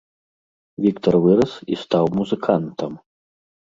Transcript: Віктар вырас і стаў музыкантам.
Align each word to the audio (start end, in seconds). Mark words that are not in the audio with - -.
Віктар 0.85 1.19
вырас 1.27 1.53
і 1.71 1.81
стаў 1.85 2.05
музыкантам. 2.19 3.03